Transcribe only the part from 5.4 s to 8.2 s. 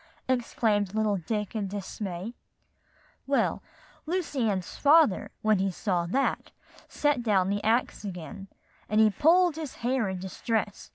when he saw that, set down the axe